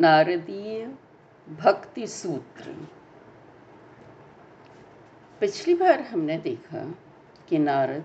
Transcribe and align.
नारदीय 0.00 0.86
भक्ति 1.48 2.06
सूत्र। 2.06 2.70
पिछली 5.40 5.74
बार 5.74 6.00
हमने 6.00 6.36
देखा 6.38 6.94
कि 7.48 7.58
नारद 7.58 8.04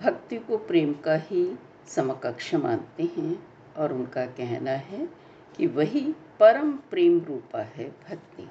भक्ति 0.00 0.36
को 0.38 0.56
प्रेम 0.58 0.92
का 0.94 1.14
ही 1.16 1.44
समकक्ष 1.86 2.54
मानते 2.54 3.02
हैं 3.02 3.48
और 3.76 3.92
उनका 3.92 4.24
कहना 4.26 4.70
है 4.70 5.08
कि 5.56 5.66
वही 5.66 6.00
परम 6.40 6.72
प्रेम 6.72 7.20
रूपा 7.20 7.62
है 7.62 7.88
भक्ति। 8.08 8.48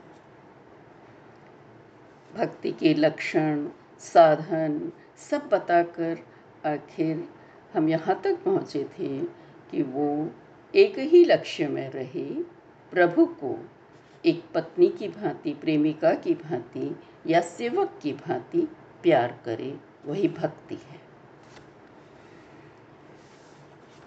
भक्ति 2.37 2.71
के 2.71 2.93
लक्षण, 2.93 3.67
साधन 3.99 4.91
सब 5.29 5.49
बताकर 5.49 6.23
आखिर 6.65 7.27
हम 7.73 7.89
यहाँ 7.89 8.21
तक 8.23 8.43
पहुँचे 8.45 8.83
थे 8.83 9.19
कि 9.71 9.81
वो 9.83 10.29
एक 10.75 10.99
ही 10.99 11.25
लक्ष्य 11.25 11.67
में 11.67 11.89
रहे 11.89 12.58
प्रभु 12.91 13.25
को, 13.25 13.69
एक 14.25 14.43
पत्नी 14.53 14.87
की 14.87 15.07
भांति, 15.07 15.53
प्रेमिका 15.53 16.13
की 16.13 16.33
भांति 16.33 16.95
या 17.27 17.41
सेवक 17.41 17.99
की 18.01 18.13
भांति 18.13 18.61
प्यार 19.03 19.39
करे, 19.45 19.77
वही 20.05 20.27
भक्ति 20.27 20.75
है। 20.75 21.01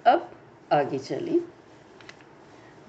अब 0.06 0.30
आगे 0.72 0.98
चलें। 0.98 1.40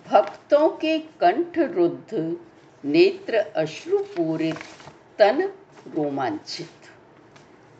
भक्तों 0.07 0.69
के 0.69 0.99
कंठ 0.99 1.59
रुद्ध, 1.59 2.37
नेत्र 2.85 3.35
अश्रुपूरित 3.35 4.57
तन 5.19 5.43
रोमांचित। 5.95 6.69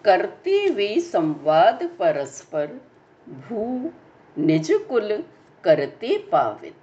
करते 0.06 0.70
वे 0.70 1.00
संवाद 1.00 1.84
परस्पर, 2.00 2.82
भू, 3.30 3.92
निज 4.38 4.72
कुल 4.90 5.24
करते 5.64 6.18
पावित। 6.18 6.83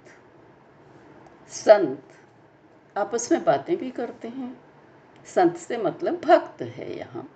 संत 1.51 2.03
आपस 2.97 3.31
में 3.31 3.43
बातें 3.43 3.77
भी 3.77 3.91
करते 3.91 4.27
हैं। 4.27 4.61
संत 5.25 5.57
से 5.57 5.77
मतलब 5.77 6.21
भक्त 6.25 6.61
है 6.61 6.97
यहाँ। 6.97 7.31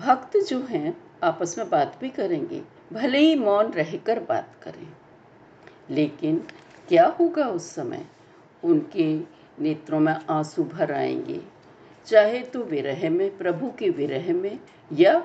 भक्त 0.00 0.36
जो 0.36 0.60
हैं, 0.62 1.02
आपस 1.22 1.58
में 1.58 1.70
बात 1.70 1.98
भी 2.00 2.10
करेंगे, 2.10 2.62
भले 2.92 3.18
ही 3.18 3.36
मौन 3.36 3.66
रहकर 3.66 4.20
बात 4.20 4.52
करें। 4.62 4.88
लेकिन 5.90 6.46
क्या 6.88 7.06
होगा 7.06 7.48
उस 7.48 7.74
समय? 7.74 8.06
उनके 8.64 9.16
नेत्रों 9.62 10.00
में 10.00 10.16
आँसू 10.30 10.64
भर 10.64 10.92
आएँगे। 10.92 11.40
चाहे 12.06 12.40
तो 12.40 12.62
विरह 12.62 13.10
में, 13.10 13.38
प्रभु 13.38 13.72
के 13.78 13.90
विरह 13.90 14.34
में, 14.34 14.60
या 14.92 15.18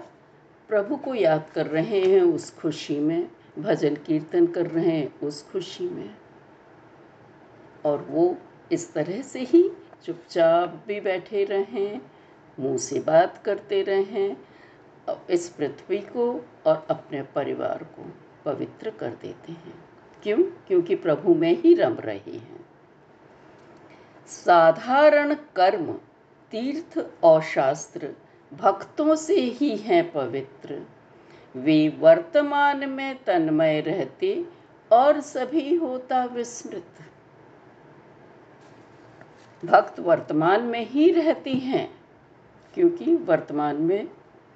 प्रभु 0.70 0.96
को 0.96 1.16
याद 1.16 1.50
कर 1.56 1.68
रहे 1.68 2.02
हैं 2.02 2.22
उस 2.22 2.56
खुशी 2.56 3.00
में, 3.00 3.32
भजन 3.60 3.96
कीर्तन 3.96 4.48
कर 4.48 4.68
रहे 4.68 4.98
हैं 4.98 5.20
उस 5.20 5.50
खुशी 5.52 5.90
में। 5.90 6.16
और 7.86 8.02
वो 8.02 8.38
इस 8.72 8.94
तरह 8.94 9.22
से 9.22 9.40
ही 9.40 9.72
चुपचाप 10.04 10.84
भी 10.88 11.02
बैठे 11.02 11.44
रहें, 11.44 12.02
मुँह 12.60 12.78
से 12.78 13.00
बात 13.00 13.38
करते 13.46 13.82
रहें, 13.82 14.38
इस 15.30 15.50
पृथ्वी 15.50 15.98
को 15.98 16.46
और 16.66 16.88
अपने 16.90 17.22
परिवार 17.22 17.84
को 17.84 18.14
पवित्र 18.46 18.90
कर 18.90 19.10
देते 19.10 19.52
हैं। 19.52 19.86
क्यों? 20.24 20.44
क्योंकि 20.44 20.96
प्रभु 20.96 21.36
में 21.36 21.62
ही 21.62 21.74
रम 21.74 21.94
रहे 21.94 22.38
हैं। 22.38 22.66
साधारण 24.28 25.34
कर्म, 25.34 25.94
तीर्थ 26.52 27.06
और 27.24 27.42
शास्त्र 27.42 28.14
भक्तों 28.54 29.16
से 29.16 29.36
ही 29.36 29.78
हैं 29.78 30.12
पवित्र। 30.12 30.86
वे 31.56 31.90
वर्तमान 32.00 32.90
में 32.90 33.24
तन्मय 33.24 33.82
रहते 33.82 34.46
और 34.92 35.22
सभी 35.22 35.76
होता 35.76 36.26
विस्मृत। 36.26 36.94
भक्त 39.66 40.00
वर्तमान 40.00 40.64
में 40.64 40.88
ही 40.88 41.12
रहती 41.12 41.54
हैं, 41.54 42.00
क्योंकि 42.74 43.16
वर्तमान 43.16 43.76
में 43.76 44.10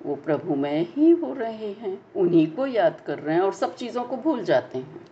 वो 0.06 0.16
प्रभु 0.16 0.56
में 0.56 0.88
ही 0.90 1.12
हो 1.12 1.34
रहे 1.34 1.72
हैं। 1.72 2.06
उन्हीं 2.16 2.48
को 2.52 2.68
याद 2.68 3.02
कर 3.08 3.20
रहे 3.20 3.36
हैं 3.36 3.42
और 3.42 3.54
सब 3.54 3.76
चीज़ों 3.76 4.04
को 4.04 4.18
भूल 4.18 4.44
जाते 4.44 4.78
हैं। 4.78 5.08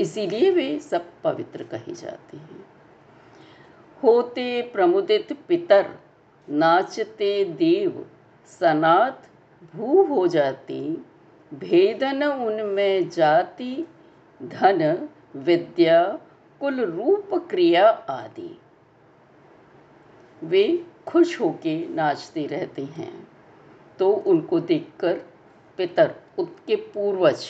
इसीलिए 0.00 0.50
वे 0.50 0.78
सब 0.78 1.04
पवित्र 1.24 1.64
कहे 1.64 1.94
जाते 1.94 2.36
हैं। 2.36 2.64
होते 4.02 4.62
प्रमुदित 4.62 5.38
पितर, 5.48 5.90
नाचते 6.48 7.44
देव, 7.44 8.06
सनात 8.46 9.22
भू 9.76 10.02
हो 10.02 10.26
जाती 10.26 11.04
भेदन 11.54 12.24
उनमें 12.24 13.10
जाति, 13.10 13.86
धन, 14.42 15.08
विद्या, 15.36 16.18
कुल 16.60 16.80
रूप 16.80 17.46
क्रिया 17.50 17.88
आदि। 17.88 18.58
वे 20.42 20.86
खुश 21.06 21.40
होके 21.40 21.88
नाचते 21.88 22.46
रहते 22.46 22.82
हैं। 22.82 23.28
तो 23.98 24.12
उनको 24.12 24.60
देखकर 24.60 25.20
पितर, 25.76 26.14
उनके 26.38 26.76
पूर्वज, 26.76 27.46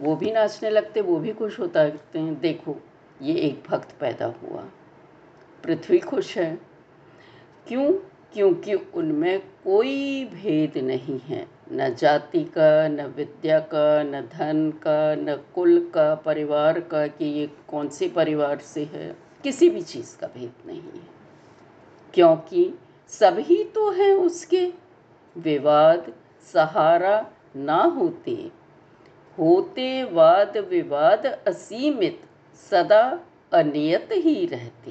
वो 0.00 0.16
भी 0.16 0.32
नाचने 0.32 0.70
लगते, 0.70 1.00
वो 1.00 1.16
भी 1.16 1.32
खुश 1.32 1.60
होता 1.60 1.84
लगते 1.84 2.18
हैं। 2.18 2.40
देखो, 2.40 2.76
ये 3.22 3.34
एक 3.34 3.62
भक्त 3.68 3.94
पैदा 4.00 4.26
हुआ। 4.26 4.68
पृथ्वी 5.64 5.98
खुश 5.98 6.38
है। 6.38 6.58
क्यों? 7.68 7.92
क्योंकि 8.32 8.74
उनमें 8.74 9.40
कोई 9.40 10.24
भेद 10.24 10.78
नहीं 10.78 11.18
है। 11.18 11.46
न 11.72 11.94
जाति 11.94 12.44
का, 12.44 12.88
न 12.88 13.00
विद्या 13.00 13.60
का, 13.60 14.02
न 14.02 14.20
धन 14.20 14.70
का, 14.70 15.14
न 15.14 15.40
कुल 15.54 15.90
का, 15.94 16.14
परिवार 16.14 16.80
का, 16.80 17.06
कि 17.06 17.24
ये 17.24 17.50
कौन 17.68 17.88
से 17.88 18.08
परिवार 18.08 18.58
से 18.58 18.84
है। 18.84 19.16
किसी 19.42 19.70
भी 19.70 19.82
चीज़ 19.82 20.18
का 20.18 20.26
भेद 20.26 20.52
नहीं 20.66 20.80
है। 20.80 21.23
क्योंकि 22.14 22.78
सभी 23.08 23.64
तो 23.64 23.90
हैं 23.90 24.12
उसके। 24.12 24.72
विवाद, 25.36 26.12
सहारा 26.52 27.26
ना 27.56 27.82
होते। 27.82 28.50
होते 29.38 30.04
वाद, 30.04 30.56
विवाद 30.56 31.26
असीमित, 31.26 32.20
सदा 32.70 33.20
अनियत 33.52 34.08
ही 34.12 34.46
रहते। 34.46 34.90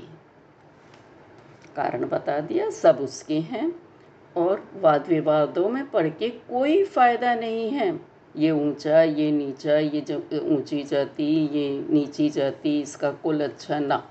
कारण 1.76 2.06
बता 2.06 2.40
दिया, 2.40 2.70
सब 2.70 2.98
उसके 3.02 3.40
हैं 3.40 3.76
और 4.38 4.72
वाद 4.76 5.08
विवादों 5.08 5.70
में 5.70 5.90
पढ़ 5.92 6.10
के 6.10 6.30
कोई 6.30 6.84
फ़ायदा 6.84 7.36
नहीं 7.36 7.70
है। 7.70 8.00
ये 8.38 8.52
ऊँचा, 8.52 9.02
ये 9.02 9.32
नीचा, 9.32 9.78
ये 9.78 10.16
ऊँची 10.40 10.84
जाति, 10.84 11.50
ये 11.54 11.86
नीची 11.90 12.30
जाति, 12.30 12.82
इसका 12.82 13.12
कुल 13.12 13.42
अच्छा 13.42 13.80
ना। 13.80 14.10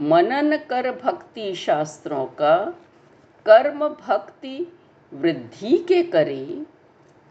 मनन 0.00 0.56
कर 0.56 1.00
भक्ति 1.04 1.54
शास्त्रों 1.54 2.26
का, 2.26 2.74
कर्म 3.46 3.88
भक्ति 3.88 4.72
वृद्धि 5.14 5.78
के 5.78 6.02
करे, 6.02 6.62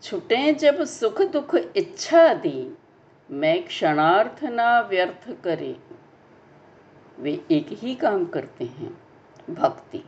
छुटे 0.04 0.54
जब 0.54 0.84
सुख 0.84 1.22
दुख 1.22 1.56
इच्छा 1.56 2.34
दी, 2.34 2.78
मैं 3.32 3.64
क्षणार्थ 3.64 4.44
ना 4.44 4.82
व्यर्थ 4.82 5.44
करे। 5.44 5.76
वे 7.20 7.42
एक 7.52 7.68
ही 7.70 7.96
काम 7.96 8.26
करते 8.26 8.66
हैं, 8.66 9.02
भक्ति। 9.50 10.04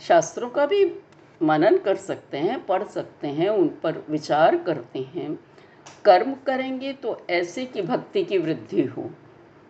शास्त्रों 0.00 0.50
का 0.50 0.66
भी 0.66 1.00
मनन 1.42 1.78
कर 1.78 1.96
सकते 1.96 2.38
हैं, 2.38 2.66
पढ़ 2.66 2.84
सकते 2.84 3.28
हैं, 3.28 3.48
उन 3.48 3.68
पर 3.68 4.04
विचार 4.10 4.56
करते 4.56 4.98
हैं। 4.98 5.38
कर्म 6.04 6.34
करेंगे 6.34 6.92
तो 6.92 7.26
ऐसे 7.30 7.64
कि 7.64 7.82
भक्ति 7.82 8.24
की 8.24 8.38
वृद्धि 8.38 8.82
हो। 8.82 9.10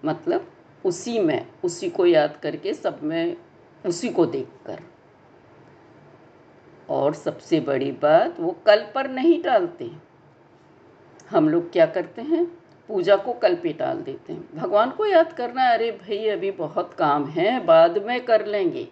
मतलब 0.05 0.53
उसी 0.87 1.19
में, 1.19 1.47
उसी 1.65 1.91
को 1.91 2.07
याद 2.07 2.37
करके 2.37 2.75
सब 2.75 3.01
में 3.03 3.37
उसी 3.87 4.09
को 4.09 4.27
देखकर। 4.27 4.81
और 6.91 7.15
सबसे 7.15 7.61
बड़ी 7.61 7.93
बात, 7.93 8.41
वो 8.41 8.57
कल 8.67 8.87
पर 8.95 9.11
नहीं 9.11 9.43
टालते। 9.43 9.91
हम 11.31 11.49
लोग 11.49 11.73
क्या 11.73 11.87
करते 11.87 12.23
हैं? 12.23 12.45
पूजा 12.89 13.17
को 13.17 13.33
कल 13.33 13.55
पे 13.55 13.73
टाल 13.73 13.99
देते 13.99 14.33
हैं। 14.33 14.57
भगवान 14.57 14.91
को 14.91 15.07
याद 15.07 15.33
करना, 15.33 15.73
अरे 15.73 15.93
भाई, 15.93 16.29
अभी 16.29 16.51
बहुत 16.51 16.95
काम 16.95 17.27
है, 17.27 17.65
बाद 17.65 17.99
में 17.99 18.25
कर 18.25 18.47
लेंगे। 18.47 18.89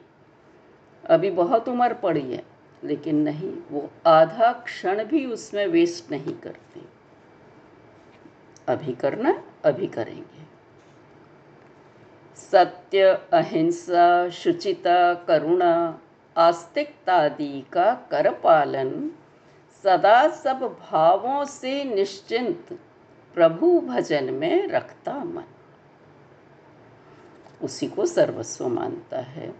अभी 1.06 1.31
बहुत 1.31 1.69
उम्र 1.69 1.94
पड़ी 1.94 2.32
है, 2.32 2.44
लेकिन 2.85 3.17
नहीं, 3.17 3.56
वो 3.70 3.91
आधा 4.06 4.52
क्षण 4.52 5.05
भी 5.05 5.26
उसमें 5.26 5.67
वेस्ट 5.67 6.11
नहीं 6.11 6.35
करते। 6.35 6.81
अभी 8.69 8.93
करना 8.93 9.44
अभी 9.64 9.87
करेंगे। 9.87 10.44
सत्य, 12.36 13.00
अहिंसा, 13.32 14.28
शुचिता, 14.28 15.14
करुणा 15.14 15.98
आस्तिकतादि 16.36 17.66
का 17.72 18.08
कर 18.10 18.34
पालन 18.34 19.10
सदा 19.82 20.28
सब 20.28 20.78
भावों 20.90 21.44
से 21.44 21.84
निश्चिंत 21.84 22.81
प्रभु 23.34 23.81
भजन 23.81 24.34
में 24.34 24.69
रखता 24.69 25.12
मन। 25.12 25.44
उसी 27.62 27.86
को 27.86 28.06
सर्वस्व 28.06 28.69
मानता 28.69 29.19
है। 29.19 29.54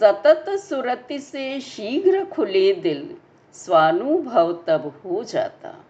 सतत 0.00 0.44
सुरति 0.48 1.18
से 1.18 1.60
शीघ्र 1.60 2.24
खुले 2.24 2.74
दिल, 2.74 3.16
स्वानुभव 3.52 4.64
तब 4.66 5.02
हो 5.04 5.24
जाता। 5.24 5.84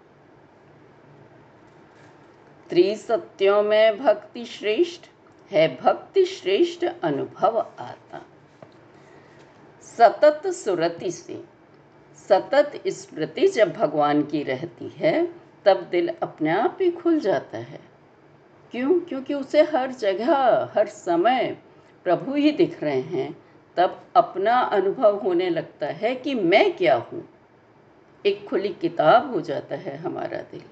त्रिसत्यों 2.68 3.62
में 3.62 3.98
भक्ति 3.98 4.44
श्रेष्ठ 4.44 5.02
है 5.52 5.80
भक्ति 5.80 6.24
श्रेष्ठ 6.24 6.84
अनुभव 7.02 7.58
आता। 7.58 8.26
सतत 9.82 10.46
सुरति 10.46 11.10
से, 11.10 11.44
सतत 12.28 12.82
स्मृति 12.88 13.48
जब 13.48 13.72
भगवान 13.72 14.22
की 14.22 14.42
रहती 14.42 14.88
है, 14.88 15.34
तब 15.64 15.82
दिल 15.90 16.14
अपने 16.22 16.50
आप 16.50 16.78
ही 16.80 16.90
खुल 16.90 17.20
जाता 17.20 17.58
है। 17.58 17.80
क्यों? 18.70 19.00
क्योंकि 19.00 19.34
उसे 19.34 19.62
हर 19.62 19.92
जगह, 19.92 20.34
हर 20.74 20.86
समय 20.86 21.58
प्रभु 22.04 22.34
ही 22.34 22.50
दिख 22.50 22.82
रहे 22.82 23.00
हैं। 23.00 23.44
तब 23.76 24.04
अपना 24.16 24.60
अनुभव 24.60 25.16
होने 25.16 25.50
लगता 25.50 25.86
है 25.86 26.14
कि 26.14 26.34
मैं 26.34 26.76
क्या 26.76 26.96
हूँ। 26.96 27.28
एक 28.26 28.48
खुली 28.48 28.68
किताब 28.68 29.32
हो 29.34 29.40
जाता 29.40 29.76
है 29.76 29.96
हमारा 29.96 30.38
दिल। 30.38 30.62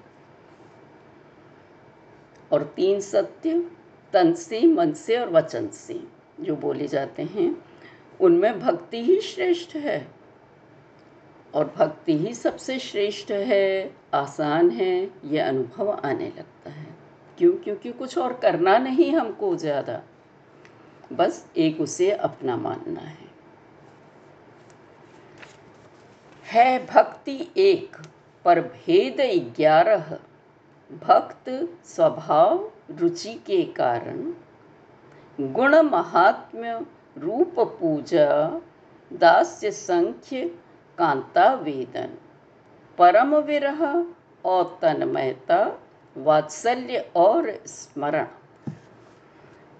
और 2.51 2.63
तीन 2.63 2.99
सत्य 2.99 3.71
तन 4.13 4.33
से 4.33 4.61
मन 4.61 4.93
से 4.93 5.17
और 5.17 5.29
वचन 5.29 5.67
से 5.67 6.07
जो 6.39 6.55
बोले 6.55 6.87
जाते 6.87 7.23
हैं, 7.23 7.65
उनमें 8.21 8.59
भक्ति 8.59 9.03
ही 9.03 9.21
श्रेष्ठ 9.21 9.75
है। 9.75 10.07
और 11.55 11.73
भक्ति 11.77 12.17
ही 12.17 12.33
सबसे 12.33 12.79
श्रेष्ठ 12.79 13.31
है, 13.31 13.95
आसान 14.13 14.69
है 14.69 15.09
यह 15.25 15.47
अनुभव 15.47 15.91
आने 15.91 16.27
लगता 16.37 16.69
है। 16.69 16.95
क्यों? 17.37 17.53
क्योंकि 17.53 17.91
कुछ 17.91 18.17
और 18.17 18.33
करना 18.33 18.77
नहीं 18.77 19.11
हमको 19.11 19.55
ज़्यादा। 19.55 20.01
बस 21.13 21.49
एक 21.57 21.81
उसे 21.81 22.11
अपना 22.11 22.57
मानना 22.57 23.01
है। 23.01 23.27
है 26.45 26.85
भक्ति 26.85 27.47
एक, 27.57 27.97
पर 28.45 28.61
भेद 28.61 29.17
ग्यारह। 29.55 30.19
भक्त 30.91 31.69
स्वभाव 31.85 32.71
रुचि 32.91 33.33
के 33.33 33.63
कारण 33.63 34.33
गुण 35.41 35.75
महात्म्य 35.75 36.85
रूप 37.17 37.55
पूजा 37.59 38.61
दास्य 39.13 39.71
संख्य 39.71 40.45
कांता 40.97 41.53
वेदन 41.53 42.09
परम 42.97 43.35
विरह 43.35 44.05
और 44.45 44.79
तन्मयता, 44.81 45.79
वात्सल्य 46.17 47.11
और 47.15 47.63
स्मरण। 47.65 48.27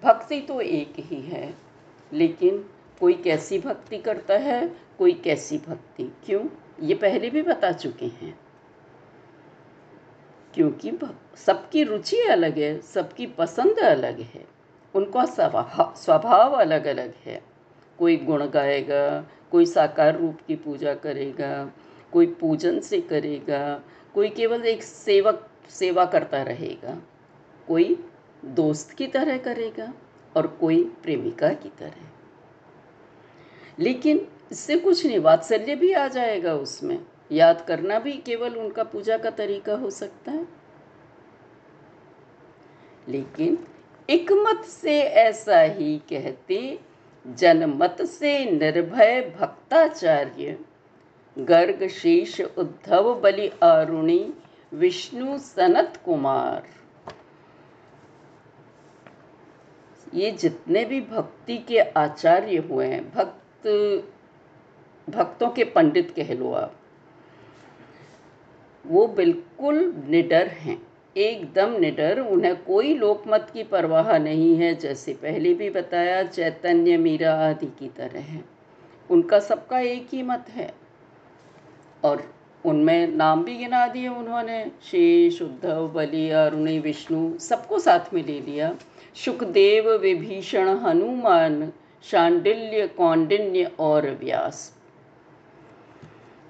भक्ति 0.02 0.40
तो 0.40 0.60
एक 0.60 0.92
ही 0.98 1.20
है, 1.20 1.54
लेकिन 2.12 2.70
कोई 3.00 3.14
कैसी 3.14 3.58
भक्ति 3.58 3.98
करता 3.98 4.34
है, 4.34 4.76
कोई 4.98 5.12
कैसी 5.12 5.58
भक्ति? 5.58 6.12
क्यों? 6.24 6.44
ये 6.82 6.94
पहले 6.94 7.30
भी 7.30 7.42
बता 7.42 7.72
चुके 7.72 8.06
हैं। 8.06 8.38
क्योंकि 10.58 10.92
सबकी 11.36 11.82
रुचि 11.84 12.16
अलग 12.22 12.58
है, 12.58 12.80
सबकी 12.80 13.26
पसंद 13.26 13.78
अलग 13.78 14.20
है, 14.20 14.44
उनका 14.94 15.24
स्वभाव 15.96 16.52
अलग 16.52 16.86
अलग 16.86 17.12
है। 17.24 17.42
कोई 17.98 18.16
गुण 18.16 18.46
गाएगा, 18.46 19.20
कोई 19.50 19.66
साकार 19.66 20.18
रूप 20.18 20.38
की 20.46 20.56
पूजा 20.56 20.94
करेगा, 20.94 21.70
कोई 22.12 22.26
पूजन 22.26 22.80
से 22.80 23.00
करेगा, 23.00 23.80
कोई 24.14 24.28
केवल 24.28 24.64
एक 24.66 24.82
सेवक, 24.82 25.48
सेवा 25.70 26.04
करता 26.04 26.42
रहेगा, 26.42 26.96
कोई 27.68 28.04
दोस्त 28.44 28.90
की 28.90 29.06
तरह 29.06 29.38
करेगा 29.38 29.92
और 30.36 30.46
कोई 30.60 30.82
प्रेमिका 31.02 31.52
की 31.52 31.68
तरह। 31.68 32.08
लेकिन 33.78 34.26
इससे 34.52 34.76
कुछ 34.76 35.06
नहीं 35.06 35.18
वात्सल्य 35.18 35.74
भी 35.74 35.92
आ 35.92 36.08
जाएगा 36.08 36.54
उसमें। 36.54 36.98
याद 37.32 37.60
करना 37.60 37.98
भी 37.98 38.12
केवल 38.12 38.56
उनका 38.56 38.84
पूजा 38.84 39.18
का 39.18 39.30
तरीका 39.30 39.74
हो 39.74 39.90
सकता 39.90 40.32
है। 40.32 40.46
लेकिन 43.08 43.58
एक 44.10 44.32
मत 44.32 44.64
से 44.64 45.00
ऐसा 45.00 45.60
ही 45.60 45.98
कहते 45.98 46.80
जनमत 47.26 48.02
से 48.02 48.50
निर्भय 48.50 49.20
भक्ताचार्य, 49.40 50.58
गर्ग 51.38 51.86
शेष 51.88 52.40
उद्धव 52.40 53.14
बलि 53.14 53.50
आरुणी, 53.62 54.34
विष्णु 54.72 55.38
सनत 55.38 56.00
कुमार। 56.04 56.66
ये 60.14 60.30
जितने 60.30 60.84
भी 60.84 61.00
भक्ति 61.00 61.58
के 61.58 61.78
आचार्य 61.78 62.56
हुए 62.56 62.86
हैं, 62.86 63.10
भक्त, 63.10 63.68
भक्तों 65.10 65.50
के 65.50 65.64
पंडित 65.64 66.10
कह 66.16 66.34
लो 66.34 66.52
आप 66.52 66.74
वो 68.86 69.06
बिल्कुल 69.06 70.02
निडर 70.08 70.46
हैं। 70.46 70.82
एकदम 71.16 71.80
निडर। 71.80 72.20
उन्हें 72.20 72.64
कोई 72.64 72.94
लोकमत 72.94 73.50
की 73.54 73.62
परवाह 73.62 74.18
नहीं 74.18 74.56
है, 74.56 74.74
जैसे 74.74 75.12
पहले 75.12 75.54
भी 75.54 75.70
बताया, 75.70 76.22
चैतन्य, 76.22 76.96
मीरा 76.96 77.34
आदि 77.34 77.66
की 77.66 77.88
तरह 77.88 78.20
है। 78.20 78.44
उनका 79.10 79.38
सबका 79.38 79.78
एक 79.78 80.08
ही 80.12 80.22
मत 80.22 80.46
है। 80.48 80.74
और 82.04 82.34
उनमें 82.64 83.06
नाम 83.06 83.44
भी 83.44 83.54
गिना 83.54 83.86
दिए 83.86 84.08
उन्होंने। 84.08 84.70
शेष, 84.82 85.42
उद्धव, 85.42 85.88
बलि, 85.88 86.30
अरुणी, 86.30 86.78
विष्णु, 86.78 87.38
सबको 87.38 87.78
साथ 87.78 88.14
में 88.14 88.26
ले 88.26 88.40
लिया। 88.40 88.76
सुखदेव 89.24 89.92
विभीषण, 89.92 90.68
हनुमान, 90.68 91.72
शांडिल्य 92.02 92.86
कौंडिन्य 92.86 93.70
और 93.78 94.10
व्यास। 94.10 94.78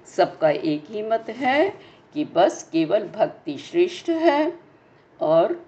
सबका 0.05 0.49
एक 0.49 0.83
ही 0.89 1.03
मत 1.03 1.25
है। 1.29 1.88
कि 2.13 2.23
बस 2.25 2.63
केवल 2.71 3.07
भक्ति 3.07 3.57
श्रेष्ठ 3.57 4.09
है 4.09 4.53
और 5.19 5.59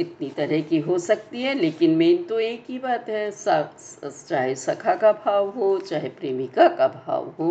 इतनी 0.00 0.28
तरह 0.28 0.60
की 0.60 0.78
हो 0.78 0.98
सकती 0.98 1.42
है, 1.42 1.54
लेकिन 1.54 1.96
मेन 1.96 2.22
तो 2.24 2.38
एक 2.40 2.64
ही 2.68 2.78
बात 2.78 3.08
है 3.08 3.30
चाहे 3.30 4.54
सखा 4.54 4.94
का 4.94 5.12
भाव 5.14 5.48
हो, 5.48 5.78
चाहे 5.78 6.08
प्रेमिका 6.08 6.68
का 6.68 6.88
भाव 6.88 7.28
हो, 7.38 7.50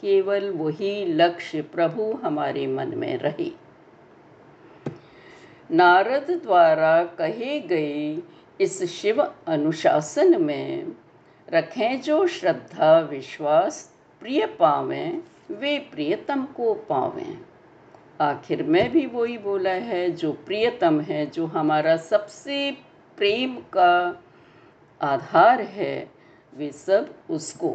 केवल 0.00 0.50
वही 0.50 1.04
लक्ष्य 1.04 1.62
प्रभु 1.62 2.12
हमारे 2.22 2.66
मन 2.66 2.94
में 2.96 3.16
रहे। 3.18 3.50
नारद 5.70 6.30
द्वारा 6.42 7.04
कहे 7.18 7.58
गए 7.60 8.22
इस 8.60 8.82
शिव 8.92 9.22
अनुशासन 9.22 10.42
में 10.42 10.92
रखें 11.48 12.00
जो 12.00 12.26
श्रद्धा, 12.26 12.98
विश्वास, 13.00 13.90
प्रिय 14.20 14.46
पावें, 14.46 15.22
वे 15.50 15.78
प्रियतम 15.92 16.44
को 16.56 16.74
पावें। 16.88 17.38
आखिर 18.20 18.62
में 18.62 18.92
भी 18.92 19.06
वही 19.06 19.38
बोला 19.38 19.70
है, 19.70 20.10
जो 20.10 20.32
प्रियतम 20.32 21.00
है, 21.00 21.26
जो 21.26 21.46
हमारा 21.46 21.96
सबसे 21.96 22.76
प्रेम 23.16 23.56
का 23.56 24.22
आधार 25.02 25.60
है, 25.60 26.10
वे 26.54 26.72
सब 26.72 27.14
उसको 27.30 27.68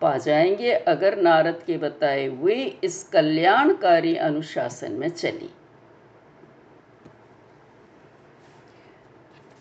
पा 0.00 0.18
जाएँगे 0.18 0.72
अगर 0.72 1.16
नारद 1.16 1.62
के 1.66 1.78
बताए 1.78 2.26
हुए 2.26 2.54
इस 2.54 3.04
कल्याणकारी 3.04 4.16
अनुशासन 4.16 4.92
में 4.92 5.08
चली। 5.08 5.50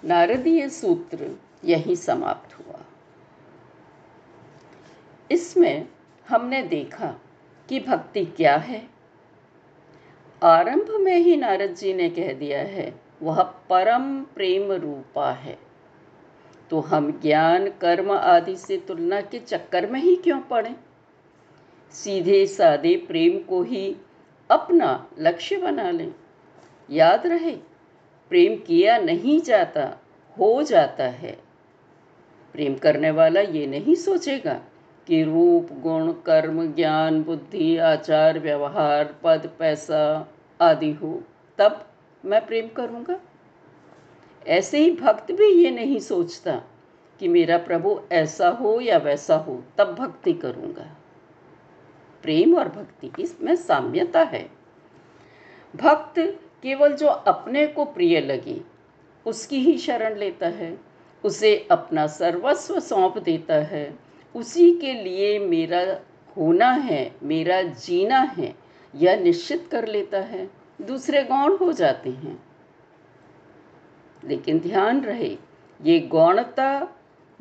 नारदीय 0.04 0.70
सूत्र 0.70 1.40
यही 1.66 1.96
समाप्त 1.96 2.60
हुआ। 2.60 2.82
इसमें 5.32 5.88
हमने 6.30 6.64
देखा 6.64 7.16
कि 7.70 7.80
भक्ति 7.80 8.26
क्या 8.26 8.58
है। 8.58 8.95
आरंभ 10.46 10.98
में 11.00 11.16
ही 11.16 11.38
नारद 11.38 11.74
जी 11.74 11.94
ने 11.94 12.10
कह 12.10 12.34
दिया 12.34 12.60
है, 12.60 12.96
वह 13.24 13.44
परम 13.44 14.22
प्रेम 14.22 14.72
रूपा 14.72 15.32
है। 15.32 15.58
तो 16.70 16.80
हम 16.80 17.12
ज्ञान, 17.12 17.70
कर्म 17.70 18.12
आदि 18.12 18.56
से 18.56 18.78
तुलना 18.78 19.22
के 19.22 19.40
चक्कर 19.40 19.90
में 19.90 20.00
ही 20.00 20.16
क्यों 20.16 20.40
पड़े? 20.40 20.76
सीधे 21.92 22.46
सादे 22.46 23.06
प्रेम 23.08 23.40
को 23.40 23.64
ही 23.64 23.96
अपना 24.52 25.10
लक्ष्य 25.20 25.58
बना 25.58 25.92
लें। 25.92 26.16
याद 26.92 27.28
रहे, 27.28 27.52
प्रेम 28.30 28.56
किया 28.56 28.98
नहीं 28.98 29.42
जाता, 29.42 29.98
हो 30.40 30.64
जाता 30.64 31.04
है। 31.04 31.40
प्रेम 32.54 32.76
करने 32.76 33.12
वाला 33.12 33.42
ये 33.42 33.68
नहीं 33.68 33.96
सोचेगा 33.96 34.62
कि 35.08 35.24
रूप, 35.24 35.80
गुण, 35.80 36.12
कर्म, 36.12 36.74
ज्ञान, 36.74 37.24
बुद्धि, 37.24 37.78
आचार, 37.78 38.40
व्यवहार, 38.40 39.16
पद, 39.24 39.50
पैसा 39.60 40.32
आदि 40.62 40.92
हो, 40.92 41.24
तब 41.58 41.86
मैं 42.26 42.46
प्रेम 42.46 42.68
करूँगा? 42.68 43.20
ऐसे 44.48 44.78
ही 44.78 44.92
भक्त 44.92 45.32
भी 45.32 45.64
ये 45.64 45.72
नहीं 45.72 46.00
सोचता 46.00 46.64
कि 47.20 47.28
मेरा 47.28 47.58
प्रभु 47.58 48.02
ऐसा 48.12 48.50
हो 48.50 48.82
या 48.82 48.98
वैसा 48.98 49.36
हो, 49.36 49.64
तब 49.78 49.96
भक्ति 49.96 50.34
करूँगा। 50.34 50.98
प्रेम 52.24 52.58
और 52.58 52.70
भक्ति 52.70 53.12
इसमें 53.20 53.56
साम्यता 53.56 54.22
है। 54.22 54.52
भक्त 55.76 56.20
केवल 56.64 56.94
जो 56.94 57.08
अपने 57.08 57.68
को 57.68 57.86
प्रिय 57.86 58.22
लगे, 58.22 58.62
उसकी 59.26 59.58
ही 59.58 59.78
शरण 59.78 60.16
लेता 60.16 60.48
है, 60.48 60.80
उसे 61.24 61.68
अपना 61.72 62.08
सर्वस्व 62.08 62.80
सौंप 62.80 63.18
देता 63.18 63.56
है, 63.56 64.00
उसी 64.36 64.80
के 64.80 64.94
लिए 64.94 65.40
मेरा 65.40 66.00
होना 66.38 66.72
है, 66.72 67.16
मेरा 67.24 67.62
जीना 67.62 68.20
है 68.20 68.65
यह 68.96 69.20
निश्चित 69.20 69.68
कर 69.72 69.88
लेता 69.88 70.20
है, 70.20 70.50
दूसरे 70.82 71.24
गौण 71.24 71.58
हो 71.58 71.74
जाते 71.74 72.10
हैं। 72.10 72.44
लेकिन 74.24 74.60
ध्यान 74.60 75.02
रहे, 75.02 75.38
ये 75.82 76.00
गौणता 76.00 76.88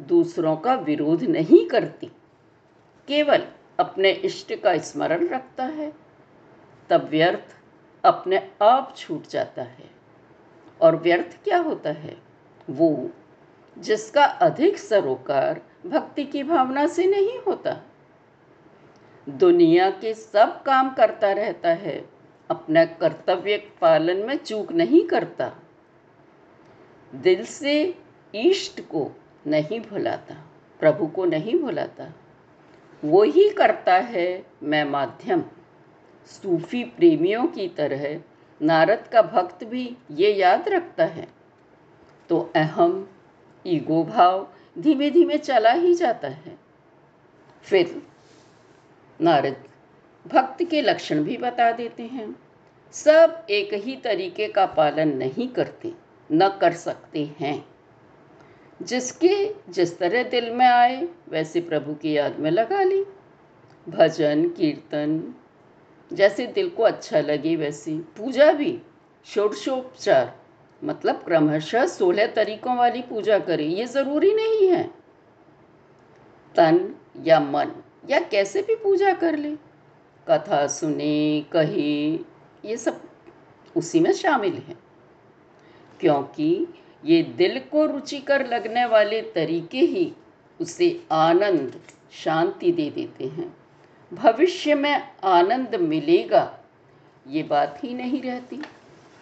दूसरों 0.01 0.57
का 0.57 0.75
विरोध 0.75 1.23
नहीं 1.23 1.69
करती। 1.69 2.07
केवल 3.09 3.47
अपने 3.79 4.11
इष्ट 4.11 4.55
का 4.55 4.79
स्मरण 4.79 5.29
रखता 5.29 5.65
है, 5.65 5.93
तब 6.91 7.09
व्यर्थ 7.09 7.61
अपने 8.05 8.51
आप 8.63 8.95
छूट 8.97 9.27
जाता 9.27 9.63
है। 9.63 9.91
और 10.81 10.97
व्यर्थ 10.97 11.45
क्या 11.45 11.59
होता 11.59 11.91
है? 11.91 12.17
वो 12.71 13.11
जिसका 13.79 14.25
अधिक 14.25 14.79
सरोकार 14.79 15.63
भक्ति 15.87 16.25
की 16.25 16.43
भावना 16.43 16.87
से 16.87 17.07
नहीं 17.07 17.39
होता। 17.39 17.81
दुनिया 19.29 19.91
के 19.91 20.15
सब 20.15 20.63
काम 20.63 20.95
करता 20.95 21.33
रहता 21.33 21.69
है, 21.69 22.05
अपना 22.51 22.85
कर्तव्य 22.85 23.57
पालन 23.81 24.17
में 24.17 24.37
चूक 24.37 24.73
नहीं 24.73 25.07
करता। 25.07 25.53
दिल 27.15 27.45
से 27.45 27.99
इष्ट 28.35 28.81
को 28.81 29.11
नहीं 29.47 29.81
भुलाता, 29.81 30.35
प्रभु 30.81 31.07
को 31.07 31.25
नहीं 31.25 31.59
भुलाता। 31.59 32.13
वो 33.05 33.23
ही 33.23 33.49
करता 33.49 33.95
है 33.95 34.47
मैं 34.63 34.85
माध्यम। 34.85 35.45
सूफी 36.27 36.85
प्रेमियों 36.85 37.47
की 37.47 37.69
तरह 37.69 38.21
नारद 38.63 39.07
का 39.13 39.23
भक्त 39.23 39.65
भी 39.65 39.97
ये 40.11 40.33
याद 40.33 40.69
रखता 40.69 41.05
है। 41.05 41.29
तो 42.29 42.53
अहम 42.57 43.09
ईगो 43.67 44.05
भाव 44.05 44.49
धीमे 44.79 45.11
धीमे 45.11 45.39
चला 45.39 45.73
ही 45.73 45.95
जाता 45.95 46.29
है। 46.29 46.59
फिर 47.63 48.03
नारद 49.21 49.57
भक्त 50.27 50.65
के 50.65 50.83
लक्षण 50.83 51.23
भी 51.23 51.37
बता 51.37 51.73
देते 51.73 52.03
हैं। 52.03 52.37
सब 52.93 53.47
एक 53.51 53.75
ही 53.75 53.97
तरीके 53.97 54.49
का 54.49 54.67
पालन 54.67 55.09
नहीं 55.09 55.49
करते, 55.49 55.93
न 56.33 56.49
कर 56.61 56.73
सकते 56.73 57.35
हैं। 57.41 57.69
जिसके 58.83 59.55
जिस 59.69 59.99
तरह 59.99 60.23
दिल 60.23 60.51
में 60.51 60.67
आए, 60.67 61.09
वैसे 61.29 61.61
प्रभु 61.61 61.95
की 61.95 62.13
याद 62.13 62.39
में 62.39 62.51
लगा 62.51 62.83
ली। 62.83 63.05
भजन, 63.89 64.49
कीर्तन, 64.49 65.35
जैसे 66.13 66.47
दिल 66.47 66.71
को 66.71 66.83
अच्छा 66.83 67.21
लगे 67.21 67.57
वैसे। 67.57 67.99
पूजा 67.99 68.53
भी, 68.53 68.83
षोडशोपचार 69.27 70.41
मतलब 70.85 71.15
क्रमशः 71.15 71.87
सोलह 71.87 72.27
तरीकों 72.27 72.77
वाली 72.77 73.03
पूजा 73.03 73.39
करें, 73.39 73.69
ये 73.69 73.85
ज़रूरी 73.87 74.35
नहीं 74.35 74.69
है। 74.69 74.85
तन 76.57 76.95
या 77.23 77.41
मन 77.41 77.84
या 78.11 78.21
कैसे 78.21 78.63
भी 78.63 78.75
पूजा 78.75 79.13
कर 79.13 79.37
ले। 79.37 79.57
कथा 80.29 80.67
सुने, 80.67 81.47
कहे, 81.53 82.15
ये 82.69 82.77
सब 82.77 83.03
उसी 83.77 84.01
में 84.01 84.13
शामिल 84.13 84.55
है। 84.55 84.77
क्योंकि 86.01 86.67
ये 87.05 87.23
दिल 87.23 87.61
को 87.61 87.87
रुचिकर 87.87 88.47
लगने 88.47 88.87
वाले 88.87 89.23
तरीके 89.23 89.79
ही 89.79 90.13
उसे 90.61 91.05
आनंद, 91.13 91.81
शांति 92.13 92.73
दे 92.73 92.91
देते 92.91 93.25
हैं। 93.25 93.57
भविष्य 94.13 94.75
में 94.75 95.15
आनंद 95.25 95.75
मिलेगा, 95.75 96.59
ये 97.29 97.43
बात 97.43 97.79
ही 97.85 97.95
नहीं 97.95 98.23
रहती। 98.23 98.63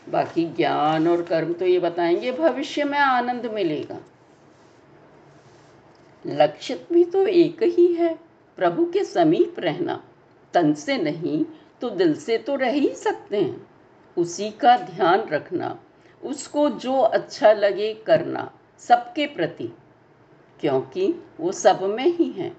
बाकी 0.08 0.44
ज्ञान 0.44 1.08
और 1.08 1.22
कर्म 1.22 1.52
तो 1.52 1.66
ये 1.66 1.78
बताएँगे, 1.78 2.32
भविष्य 2.32 2.84
में 2.84 2.98
आनंद 2.98 3.46
मिलेगा। 3.46 3.98
लक्ष्य 6.26 6.86
भी 6.92 7.04
तो 7.04 7.26
एक 7.26 7.62
ही 7.62 7.94
है। 7.94 8.31
प्रभु 8.56 8.86
के 8.86 9.04
समीप 9.04 9.54
रहना। 9.58 10.04
तन 10.54 10.74
से 10.74 10.96
नहीं 10.96 11.44
तो 11.80 11.90
दिल 11.90 12.14
से 12.16 12.38
तो 12.38 12.54
रह 12.54 12.70
ही 12.70 12.94
सकते 12.94 13.40
हैं। 13.40 13.70
उसी 14.18 14.50
का 14.50 14.76
ध्यान 14.76 15.20
रखना, 15.20 15.80
उसको 16.24 16.68
जो 16.70 16.98
अच्छा 16.98 17.52
लगे 17.52 17.94
करना, 17.94 18.52
सबके 18.78 19.26
प्रति, 19.26 19.72
क्योंकि 20.60 21.14
वो 21.40 21.52
सब 21.52 21.82
में 21.82 22.06
ही 22.06 22.30
है। 22.30 22.56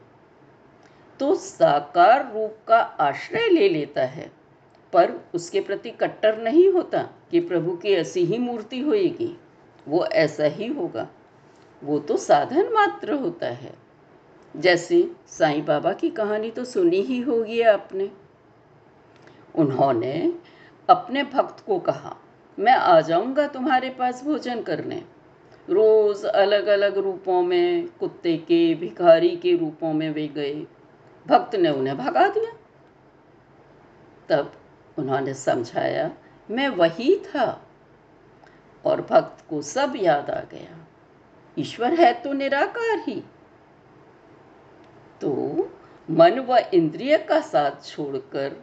तो 1.19 1.35
साकार 1.35 2.33
रूप 2.33 2.57
का 2.67 2.77
आश्रय 2.77 3.49
ले 3.49 3.69
लेता 3.69 4.01
है, 4.01 4.31
पर 4.93 5.13
उसके 5.35 5.61
प्रति 5.61 5.89
कट्टर 5.89 6.37
नहीं 6.37 6.69
होता 6.69 7.09
कि 7.31 7.39
प्रभु 7.39 7.75
की 7.75 7.89
ऐसी 7.89 8.25
ही 8.25 8.37
मूर्ति 8.37 8.79
होएगी। 8.79 9.37
वो 9.87 10.05
ऐसा 10.05 10.43
ही 10.43 10.67
होगा। 10.67 11.07
वो 11.83 11.99
तो 11.99 12.17
साधन 12.17 12.69
मात्र 12.73 13.11
होता 13.11 13.47
है। 13.47 13.82
जैसे 14.57 15.11
साईं 15.27 15.65
बाबा 15.65 15.93
की 15.93 16.09
कहानी 16.09 16.51
तो 16.51 16.65
सुनी 16.65 16.97
ही 16.97 17.21
होगी 17.21 17.61
आपने। 17.61 18.11
उन्होंने 19.55 20.33
अपने 20.89 21.23
भक्त 21.23 21.65
को 21.65 21.79
कहा, 21.79 22.17
मैं 22.59 22.73
आ 22.73 23.01
जाऊँगा 23.01 23.47
तुम्हारे 23.47 23.89
पास 23.89 24.23
भोजन 24.23 24.61
करने। 24.61 25.03
रोज 25.69 26.25
अलग 26.25 26.67
अलग 26.67 26.97
रूपों 26.97 27.43
में, 27.43 27.87
कुत्ते 27.87 28.37
के, 28.37 28.75
भिखारी 28.75 29.29
के 29.29 29.57
रूपों 29.57 29.93
में 29.93 30.09
वे 30.09 30.27
गए। 30.27 30.67
भक्त 31.27 31.55
ने 31.55 31.69
उन्हें 31.69 31.97
भगा 31.97 32.27
दिया। 32.27 32.57
तब 34.29 34.53
उन्होंने 34.99 35.33
समझाया, 35.33 36.11
मैं 36.51 36.69
वही 36.69 37.15
था। 37.15 37.67
और 38.85 39.01
भक्त 39.01 39.49
को 39.49 39.61
सब 39.61 39.93
याद 39.95 40.29
आ 40.29 40.39
गया। 40.39 40.87
ईश्वर 41.59 41.93
है 41.93 42.13
तो 42.13 42.33
निराकार 42.33 42.99
ही। 43.07 43.23
तो 45.21 45.31
मन 46.09 46.39
व 46.39 46.57
इंद्रिय 46.73 47.17
का 47.17 47.39
साथ 47.41 47.85
छोड़कर 47.85 48.55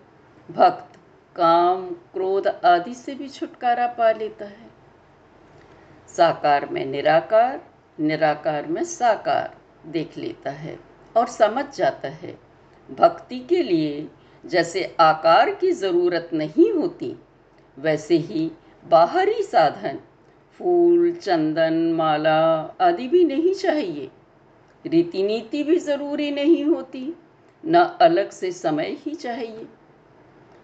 भक्त, 0.49 0.99
काम, 1.37 1.87
क्रोध 1.91 2.47
आदि 2.47 2.95
से 2.95 3.15
भी 3.15 3.29
छुटकारा 3.29 3.87
पा 3.87 4.11
लेता 4.13 4.45
है। 4.45 4.69
साकार 6.09 6.69
में 6.69 6.85
निराकार 6.87 7.61
निराकार 7.99 8.67
में 8.67 8.83
साकार 8.85 9.57
देख 9.87 10.17
लेता 10.19 10.51
है 10.51 10.79
और 11.17 11.27
समझ 11.27 11.65
जाता 11.77 12.09
है। 12.09 12.39
भक्ति 12.91 13.39
के 13.41 13.63
लिए 13.63 14.09
जैसे 14.45 14.97
आकार 15.01 15.51
की 15.55 15.73
ज़रूरत 15.73 16.31
नहीं 16.33 16.73
होती, 16.73 17.17
वैसे 17.77 18.17
ही 18.17 18.51
बाहरी 18.85 19.43
साधन, 19.43 19.99
फूल, 20.61 21.13
चंदन, 21.13 21.93
माला 21.93 22.41
आदि 22.81 23.09
भी 23.09 23.25
नहीं 23.25 23.55
चाहिए। 23.55 24.11
रीति 24.87 25.23
नीति 25.23 25.63
भी 25.63 25.79
ज़रूरी 25.79 26.31
नहीं 26.31 26.65
होती, 26.65 27.17
न 27.67 27.99
अलग 28.01 28.31
से 28.31 28.53
समय 28.53 28.97
ही 29.01 29.15
चाहिए। 29.15 29.69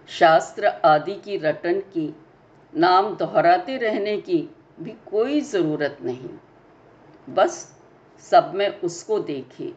शास्त्र 0.08 0.66
आदि 0.66 1.14
की 1.14 1.36
रटन 1.36 1.80
की, 1.80 2.16
नाम 2.76 3.16
दोहराते 3.16 3.76
रहने 3.76 4.16
की 4.16 4.50
भी 4.80 4.90
कोई 4.90 5.40
ज़रूरत 5.40 5.98
नहीं। 6.02 6.30
बस 7.34 7.76
सब 8.18 8.52
में 8.54 8.80
उसको 8.80 9.18
देखे, 9.18 9.72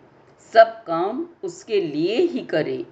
सब 0.53 0.83
काम 0.83 1.27
उसके 1.43 1.81
लिए 1.81 2.17
ही 2.17 2.39
करे। 2.39 2.85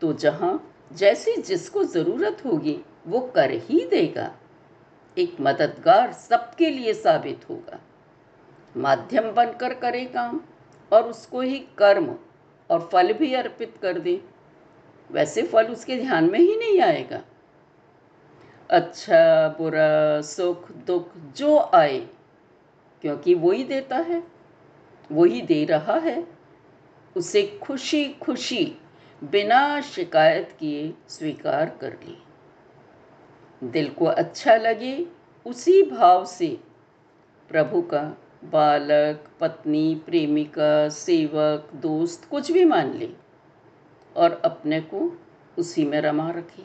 तो 0.00 0.12
जहाँ 0.12 0.74
जैसी 0.92 1.36
जिसको 1.36 1.84
ज़रूरत 1.84 2.42
होगी, 2.44 2.80
वो 3.06 3.20
कर 3.20 3.50
ही 3.50 3.84
देगा। 3.84 4.34
एक 5.18 5.36
मददगार 5.40 6.12
सबके 6.12 6.70
लिए 6.70 6.94
साबित 6.94 7.40
होगा। 7.50 7.80
माध्यम 8.76 9.30
बनकर 9.30 9.74
करे 9.74 10.04
काम। 10.04 10.40
और 10.92 11.02
उसको 11.02 11.40
ही 11.40 11.58
कर्म 11.78 12.16
और 12.70 12.88
फल 12.92 13.12
भी 13.12 13.34
अर्पित 13.34 13.74
कर 13.82 13.98
दे। 13.98 14.24
वैसे 15.10 15.42
फल 15.42 15.66
उसके 15.66 15.96
ध्यान 15.96 16.30
में 16.30 16.38
ही 16.38 16.56
नहीं 16.56 16.80
आएगा। 16.80 17.22
अच्छा 18.70 19.48
बुरा, 19.48 20.20
सुख, 20.20 20.72
दुख 20.72 21.16
जो 21.16 21.58
आए, 21.58 22.08
क्योंकि 23.02 23.34
वो 23.34 23.50
ही 23.50 23.64
देता 23.64 23.96
है, 23.96 24.22
वो 25.12 25.24
ही 25.24 25.42
दे 25.42 25.64
रहा 25.64 25.96
है। 25.98 26.26
उसे 27.16 27.60
खुशी 27.62 28.08
खुशी 28.08 28.76
बिना 29.24 29.80
शिकायत 29.80 30.56
किए 30.60 30.94
स्वीकार 31.08 31.78
कर 31.80 31.92
ली। 31.92 32.22
दिल 33.64 33.90
को 33.90 34.04
अच्छा 34.04 34.56
लगे, 34.56 35.06
उसी 35.46 35.82
भाव 35.82 36.24
से 36.24 36.60
प्रभु 37.48 37.82
का 37.82 38.16
बालक, 38.44 39.24
पत्नी, 39.40 39.94
प्रेमिका, 39.94 40.88
सेवक, 40.88 41.68
दोस्त, 41.74 42.28
कुछ 42.30 42.50
भी 42.50 42.64
मान 42.64 42.94
ले 42.94 43.08
और 44.16 44.42
अपने 44.44 44.80
को 44.80 45.18
उसी 45.58 45.84
में 45.84 46.00
रमा 46.00 46.30
रखे। 46.30 46.62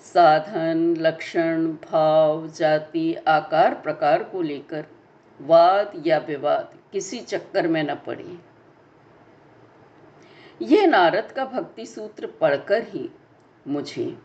साधन, 0.00 0.96
लक्षण, 0.98 1.66
भाव, 1.66 2.48
जाति, 2.48 3.14
आकार, 3.14 3.74
प्रकार 3.74 4.24
को 4.24 4.42
लेकर 4.42 4.86
वाद 5.40 6.02
या 6.06 6.18
विवाद 6.18 6.74
किसी 6.92 7.20
चक्कर 7.20 7.68
में 7.68 7.82
न 7.82 7.94
पड़े। 7.94 8.38
ये 10.62 10.86
नारद 10.86 11.32
का 11.32 11.44
भक्ति 11.44 11.86
सूत्र 11.86 12.26
पढ़कर 12.26 12.82
ही 12.82 13.10
मुझे 13.68 14.18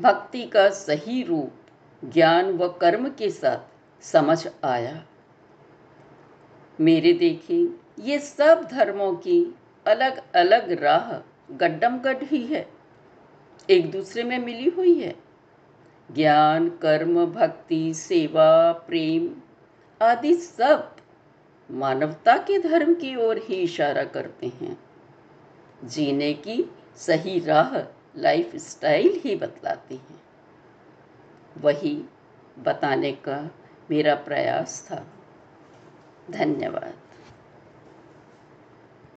भक्ति 0.00 0.42
का 0.46 0.70
सही 0.70 1.22
रूप, 1.22 1.52
ज्ञान 2.04 2.52
व 2.52 2.68
कर्म 2.68 3.08
के 3.08 3.30
साथ 3.30 3.73
समझ 4.12 4.48
आया। 4.64 5.04
मेरे 6.80 7.12
देखिए 7.12 7.68
ये 7.98 8.18
सब 8.18 8.68
धर्मों 8.70 9.14
की 9.14 9.54
अलग 9.86 10.22
अलग 10.34 10.72
राह 10.72 11.30
गड्डम 11.56 11.98
गड 11.98 12.22
ही 12.22 12.46
है। 12.46 12.68
एक 13.70 13.90
दूसरे 13.90 14.22
में 14.22 14.38
मिली 14.38 14.70
हुई 14.70 15.00
है। 15.00 15.14
ज्ञान, 16.12 16.68
कर्म, 16.68 17.26
भक्ति, 17.26 17.94
सेवा, 17.94 18.72
प्रेम 18.72 19.36
आदि 20.02 20.34
सब 20.34 20.96
मानवता 21.70 22.36
के 22.36 22.58
धर्म 22.58 22.94
की 22.94 23.16
ओर 23.16 23.38
ही 23.38 23.54
इशारा 23.54 24.04
करते 24.04 24.46
हैं। 24.46 24.78
जीने 25.84 26.32
की 26.32 26.70
सही 26.96 27.38
राह 27.40 27.78
लाइफ 28.20 28.56
स्टाइल 28.56 29.20
ही 29.24 29.36
बतलाती 29.36 29.94
हैं। 29.94 30.22
वही 31.58 32.04
बताने 32.58 33.12
का 33.12 33.50
मेरा 33.90 34.14
प्रयास 34.14 34.88
था। 34.90 35.06
धन्यवाद। 36.30 36.94